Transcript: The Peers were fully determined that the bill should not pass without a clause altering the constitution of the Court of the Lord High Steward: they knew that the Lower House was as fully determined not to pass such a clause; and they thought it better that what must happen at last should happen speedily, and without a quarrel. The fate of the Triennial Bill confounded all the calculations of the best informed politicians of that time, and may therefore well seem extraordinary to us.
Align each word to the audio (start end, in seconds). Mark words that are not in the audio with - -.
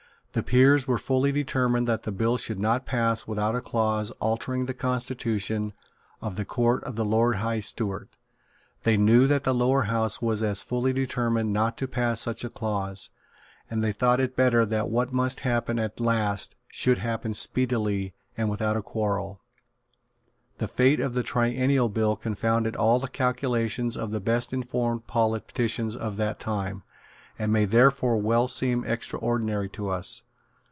The 0.33 0.43
Peers 0.43 0.87
were 0.87 0.97
fully 0.97 1.33
determined 1.33 1.89
that 1.89 2.03
the 2.03 2.11
bill 2.13 2.37
should 2.37 2.57
not 2.57 2.85
pass 2.85 3.27
without 3.27 3.53
a 3.53 3.59
clause 3.59 4.11
altering 4.21 4.65
the 4.65 4.73
constitution 4.73 5.73
of 6.21 6.35
the 6.37 6.45
Court 6.45 6.81
of 6.85 6.95
the 6.95 7.03
Lord 7.03 7.35
High 7.35 7.59
Steward: 7.59 8.07
they 8.83 8.95
knew 8.95 9.27
that 9.27 9.43
the 9.43 9.53
Lower 9.53 9.81
House 9.83 10.21
was 10.21 10.41
as 10.41 10.63
fully 10.63 10.93
determined 10.93 11.51
not 11.51 11.75
to 11.79 11.85
pass 11.85 12.21
such 12.21 12.45
a 12.45 12.49
clause; 12.49 13.09
and 13.69 13.83
they 13.83 13.91
thought 13.91 14.21
it 14.21 14.37
better 14.37 14.65
that 14.67 14.87
what 14.89 15.11
must 15.11 15.41
happen 15.41 15.77
at 15.77 15.99
last 15.99 16.55
should 16.69 16.99
happen 16.99 17.33
speedily, 17.33 18.13
and 18.37 18.49
without 18.49 18.77
a 18.77 18.81
quarrel. 18.81 19.41
The 20.59 20.69
fate 20.69 21.01
of 21.01 21.11
the 21.11 21.23
Triennial 21.23 21.89
Bill 21.89 22.15
confounded 22.15 22.77
all 22.77 22.99
the 22.99 23.09
calculations 23.09 23.97
of 23.97 24.11
the 24.11 24.21
best 24.21 24.53
informed 24.53 25.07
politicians 25.07 25.93
of 25.93 26.15
that 26.15 26.39
time, 26.39 26.83
and 27.39 27.51
may 27.51 27.65
therefore 27.65 28.17
well 28.17 28.47
seem 28.47 28.83
extraordinary 28.83 29.67
to 29.69 29.89
us. 29.89 30.23